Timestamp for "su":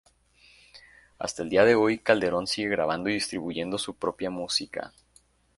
3.77-3.93